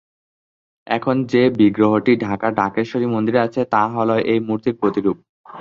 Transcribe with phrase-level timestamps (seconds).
[0.87, 5.17] এখন যে বিগ্রহটি ঢাকার ঢাকেশ্বরী মন্দিরে আছে তা হলো এই মূর্তির প্রতিরূপ।